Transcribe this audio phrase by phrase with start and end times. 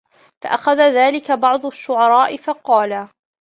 [0.41, 3.07] فَأَخَذَ ذَلِكَ بَعْضُ الشُّعَرَاءِ فَقَالَ